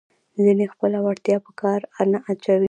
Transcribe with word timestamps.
ځینې 0.43 0.65
خپله 0.73 0.97
وړتیا 1.05 1.37
په 1.45 1.51
کار 1.61 1.79
نه 2.11 2.19
اچوي. 2.31 2.59